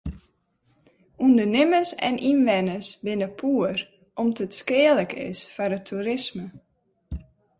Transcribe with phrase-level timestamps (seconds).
[1.25, 3.77] Undernimmers en ynwenners binne poer
[4.21, 6.45] om't it skealik is foar it toerisme.